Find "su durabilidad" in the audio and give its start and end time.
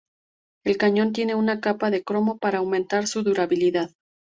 3.05-3.91